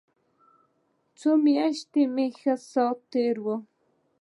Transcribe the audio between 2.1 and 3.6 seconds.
مې ښه ساعت تېر و.